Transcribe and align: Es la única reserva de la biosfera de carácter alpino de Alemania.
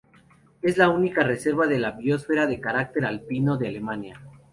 Es 0.63 0.77
la 0.79 0.89
única 0.89 1.21
reserva 1.23 1.67
de 1.67 1.77
la 1.77 1.91
biosfera 1.91 2.47
de 2.47 2.59
carácter 2.59 3.05
alpino 3.05 3.59
de 3.59 3.67
Alemania. 3.67 4.19